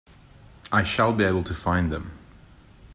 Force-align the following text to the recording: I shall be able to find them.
I 0.71 0.83
shall 0.83 1.13
be 1.13 1.25
able 1.25 1.43
to 1.43 1.53
find 1.53 1.91
them. 1.91 2.17